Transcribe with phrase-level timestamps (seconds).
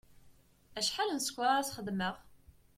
[0.79, 2.15] Acḥal n ssker ara as-xedmeɣ?